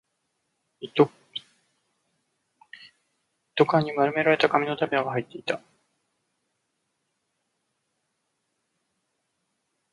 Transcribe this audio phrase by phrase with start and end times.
[0.79, 0.91] 一
[3.55, 5.61] 斗缶には丸められた紙の束が入っていた